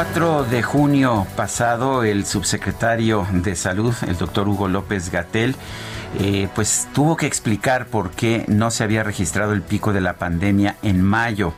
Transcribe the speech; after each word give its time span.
4 0.00 0.44
de 0.44 0.62
junio 0.62 1.26
pasado, 1.36 2.04
el 2.04 2.24
subsecretario 2.24 3.26
de 3.32 3.54
Salud, 3.54 3.94
el 4.08 4.16
doctor 4.16 4.48
Hugo 4.48 4.66
López 4.66 5.10
Gatel, 5.10 5.54
eh, 6.18 6.48
pues 6.54 6.88
tuvo 6.92 7.16
que 7.16 7.26
explicar 7.26 7.86
por 7.86 8.10
qué 8.10 8.44
no 8.48 8.70
se 8.70 8.82
había 8.82 9.04
registrado 9.04 9.52
el 9.52 9.62
pico 9.62 9.92
de 9.92 10.00
la 10.00 10.14
pandemia 10.14 10.76
en 10.82 11.02
mayo. 11.02 11.52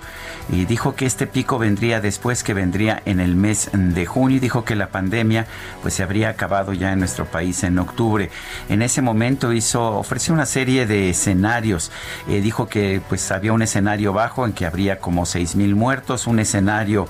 Y 0.51 0.65
dijo 0.67 0.95
que 0.95 1.07
este 1.07 1.27
pico 1.27 1.59
vendría 1.59 2.01
después, 2.01 2.43
que 2.43 2.53
vendría 2.53 3.01
en 3.07 3.21
el 3.21 3.37
mes 3.37 3.71
de 3.73 4.05
junio. 4.07 4.37
Y 4.37 4.41
dijo 4.41 4.65
que 4.65 4.75
la 4.75 4.89
pandemia 4.89 5.47
pues 5.81 5.95
se 5.95 6.03
habría 6.03 6.29
acabado 6.29 6.73
ya 6.73 6.93
en 6.93 6.99
nuestro 6.99 7.25
país 7.27 7.63
en 7.65 7.79
octubre. 7.79 8.29
En 8.69 8.83
ese 8.83 9.01
momento 9.01 9.53
hizo, 9.53 9.93
ofreció 9.93 10.35
una 10.35 10.45
serie 10.45 10.87
de 10.87 11.11
escenarios. 11.11 11.91
Eh, 12.29 12.41
dijo 12.41 12.69
que 12.69 13.01
pues 13.09 13.31
había 13.31 13.53
un 13.53 13.63
escenario 13.63 14.13
bajo 14.13 14.45
en 14.45 14.53
que 14.53 14.67
habría 14.67 14.99
como 14.99 15.25
6 15.25 15.57
mil 15.57 15.75
muertos, 15.75 16.27
un 16.27 16.41
escenario 16.41 17.09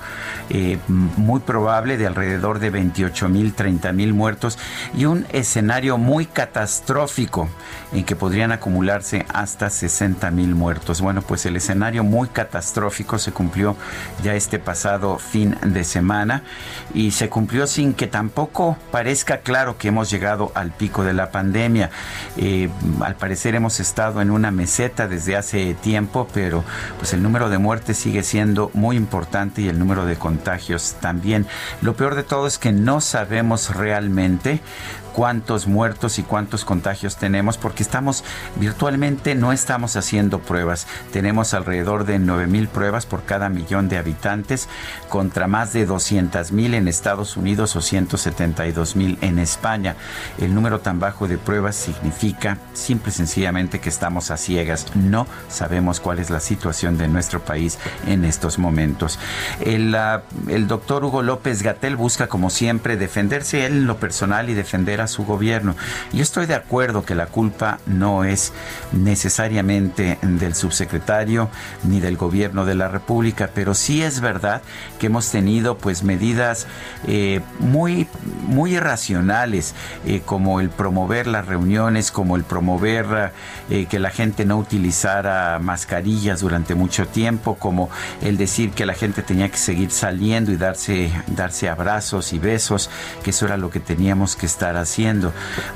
eh, 0.51 0.79
muy 1.23 1.41
probable 1.41 1.97
de 1.97 2.07
alrededor 2.07 2.59
de 2.59 2.71
28 2.71 3.29
mil, 3.29 3.55
30 3.55 3.93
mil 3.93 4.13
muertos 4.13 4.59
y 4.95 5.07
un 5.07 5.27
escenario 5.31 5.97
muy 5.99 6.27
catastrófico 6.27 7.49
en 7.93 8.05
que 8.05 8.17
podrían 8.17 8.53
acumularse 8.53 9.25
hasta 9.33 9.71
60 9.71 10.31
mil 10.31 10.55
muertos. 10.55 11.01
Bueno, 11.01 11.23
pues 11.23 11.47
el 11.47 11.57
escenario 11.57 12.05
muy 12.05 12.29
catastrófico 12.29 13.19
se 13.19 13.33
cumplió 13.33 13.77
ya 14.23 14.35
este 14.35 14.59
pasado 14.59 15.19
fin 15.19 15.57
de 15.65 15.85
semana 15.85 16.43
y 16.95 17.13
se 17.13 17.29
cumplió 17.29 17.67
sin 17.67 17.95
que 17.95 18.07
tampoco 18.07 18.77
parezca 18.91 19.39
claro 19.39 19.79
que 19.79 19.89
hemos 19.89 20.11
llegado 20.11 20.53
al 20.55 20.73
pico 20.73 21.05
de 21.05 21.13
la 21.13 21.31
pandemia. 21.31 21.91
Eh, 22.37 22.69
al 23.03 23.15
parecer 23.17 23.55
hemos 23.55 23.81
estado 23.81 24.21
en 24.21 24.31
una 24.31 24.51
meseta 24.51 25.07
desde 25.07 25.37
hace 25.37 25.75
tiempo, 25.75 26.29
pero 26.33 26.65
pues 26.99 27.13
el 27.13 27.23
número 27.23 27.49
de 27.49 27.59
muertes 27.59 27.99
sigue 27.99 28.23
siendo 28.23 28.71
muy 28.75 28.97
importante 28.97 29.63
y 29.63 29.69
el 29.69 29.79
número 29.79 30.07
de 30.07 30.17
contagios 30.17 30.97
Lo 31.81 31.95
peor 31.95 32.15
de 32.15 32.23
todo 32.23 32.47
es 32.47 32.59
que 32.59 32.73
no 32.73 33.01
sabemos 33.01 33.75
realmente 33.75 34.61
cuántos 35.13 35.67
muertos 35.67 36.19
y 36.19 36.23
cuántos 36.23 36.65
contagios 36.65 37.17
tenemos 37.17 37.59
porque 37.59 37.83
estamos 37.83 38.25
virtualmente 38.57 39.35
no 39.35 39.53
estamos 39.53 39.97
haciendo 39.97 40.41
pruebas. 40.41 40.87
Tenemos 41.13 41.55
alrededor 41.55 42.05
de 42.05 42.19
9 42.19 42.47
mil 42.47 42.69
pruebas 42.69 43.07
por 43.07 43.25
cada 43.25 43.49
millón 43.49 43.89
de 43.89 43.99
habitantes 43.99 44.69
contra 45.09 45.47
más 45.47 45.73
de 45.73 45.87
200 45.87 46.53
mil 46.53 46.75
en 46.75 46.89
Estados 46.89 47.37
Unidos 47.37 47.77
o 47.77 47.81
172 47.81 48.97
mil 48.97 49.19
en 49.21 49.39
España. 49.39 49.97
El 50.39 50.55
número 50.55 50.81
tan 50.81 50.99
bajo 50.99 51.29
de 51.29 51.39
pruebas 51.39 51.77
significa 51.77 52.59
simple 52.73 53.11
y 53.11 53.15
sencillamente 53.15 53.81
que 53.81 53.89
estamos 53.89 54.31
a 54.31 54.37
ciegas. 54.37 54.87
No 54.95 55.27
sabemos 55.49 56.01
cuál 56.01 56.19
es 56.19 56.31
la 56.31 56.41
situación 56.41 56.99
de 56.99 57.09
nuestro 57.09 57.41
país 57.41 57.79
en 58.07 58.25
estos 58.25 58.59
momentos. 58.59 59.19
El, 59.61 59.95
uh, 59.95 60.51
el 60.51 60.67
doctor 60.67 61.05
Hugo 61.05 61.23
López 61.23 61.63
Gatel 61.63 61.97
busca 61.97 62.29
como 62.29 62.51
siempre 62.51 62.97
defenderse 62.97 63.67
él 63.67 63.73
en 63.73 63.87
lo 63.87 63.99
personal 63.99 64.49
y 64.49 64.55
defender 64.55 65.01
su 65.07 65.25
gobierno. 65.25 65.77
Yo 66.13 66.23
estoy 66.23 66.47
de 66.47 66.55
acuerdo 66.55 67.05
que 67.05 67.15
la 67.15 67.27
culpa 67.27 67.79
no 67.87 68.25
es 68.25 68.53
necesariamente 68.93 70.19
del 70.23 70.55
subsecretario 70.55 71.49
ni 71.85 72.01
del 72.01 72.17
gobierno 72.17 72.65
de 72.65 72.75
la 72.75 72.89
República, 72.89 73.51
pero 73.55 73.75
sí 73.75 74.03
es 74.03 74.21
verdad 74.21 74.63
que 74.99 75.07
hemos 75.07 75.31
tenido 75.31 75.79
pues 75.79 76.03
medidas 76.03 76.67
eh, 77.07 77.41
muy, 77.59 78.07
muy 78.47 78.77
irracionales, 78.77 79.75
eh, 80.07 80.23
como 80.25 80.61
el 80.61 80.71
promover 80.71 81.27
las 81.27 81.47
reuniones, 81.47 82.11
como 82.11 82.37
el 82.37 82.45
promover 82.45 83.33
eh, 83.71 83.87
que 83.87 83.99
la 83.99 84.11
gente 84.11 84.45
no 84.45 84.57
utilizara 84.59 85.59
mascarillas 85.59 86.41
durante 86.41 86.75
mucho 86.75 87.07
tiempo, 87.09 87.57
como 87.57 87.91
el 88.23 88.37
decir 88.37 88.71
que 88.71 88.87
la 88.87 88.95
gente 88.95 89.23
tenía 89.23 89.49
que 89.51 89.59
seguir 89.59 89.91
saliendo 89.91 90.53
y 90.53 90.57
darse, 90.57 91.11
darse 91.27 91.69
abrazos 91.69 92.33
y 92.33 92.39
besos, 92.39 92.91
que 93.23 93.31
eso 93.31 93.47
era 93.47 93.57
lo 93.57 93.71
que 93.71 93.81
teníamos 93.81 94.37
que 94.37 94.47
estar 94.47 94.77
haciendo 94.77 94.92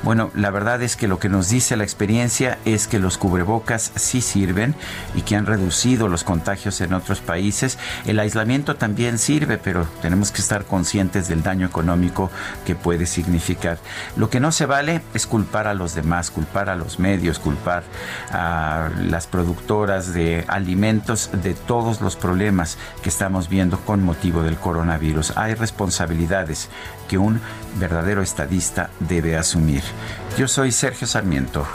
Bueno, 0.03 0.31
la 0.35 0.51
verdad 0.51 0.81
es 0.81 0.95
que 0.95 1.07
lo 1.07 1.19
que 1.19 1.29
nos 1.29 1.49
dice 1.49 1.75
la 1.75 1.83
experiencia 1.83 2.57
es 2.65 2.87
que 2.87 2.99
los 2.99 3.17
cubrebocas 3.17 3.91
sí 3.95 4.21
sirven 4.21 4.75
y 5.15 5.21
que 5.21 5.35
han 5.35 5.45
reducido 5.45 6.07
los 6.07 6.23
contagios 6.23 6.81
en 6.81 6.93
otros 6.93 7.19
países. 7.19 7.77
El 8.05 8.19
aislamiento 8.19 8.75
también 8.75 9.17
sirve, 9.17 9.57
pero 9.57 9.87
tenemos 10.01 10.31
que 10.31 10.41
estar 10.41 10.65
conscientes 10.65 11.27
del 11.27 11.43
daño 11.43 11.65
económico 11.65 12.29
que 12.65 12.75
puede 12.75 13.05
significar. 13.05 13.79
Lo 14.15 14.29
que 14.29 14.39
no 14.39 14.51
se 14.51 14.65
vale 14.65 15.01
es 15.13 15.25
culpar 15.25 15.67
a 15.67 15.73
los 15.73 15.95
demás, 15.95 16.31
culpar 16.31 16.69
a 16.69 16.75
los 16.75 16.99
medios, 16.99 17.39
culpar 17.39 17.83
a 18.31 18.89
las 19.01 19.27
productoras 19.27 20.13
de 20.13 20.45
alimentos 20.47 21.29
de 21.31 21.53
todos 21.53 22.01
los 22.01 22.15
problemas 22.15 22.77
que 23.01 23.09
estamos 23.09 23.49
viendo 23.49 23.79
con 23.79 24.03
motivo 24.03 24.43
del 24.43 24.57
coronavirus. 24.57 25.33
Hay 25.37 25.53
responsabilidades 25.53 26.69
que 27.07 27.17
un 27.17 27.39
verdadero 27.79 28.21
estadista 28.21 28.89
debe 29.07 29.37
asumir. 29.37 29.83
Yo 30.37 30.47
soy 30.47 30.71
Sergio 30.71 31.07
Sarmiento 31.07 31.65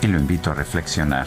y 0.00 0.06
lo 0.06 0.18
invito 0.18 0.50
a 0.50 0.54
reflexionar. 0.54 1.26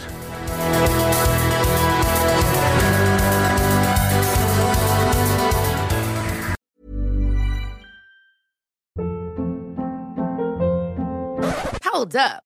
Hold 11.82 12.16
up. 12.16 12.45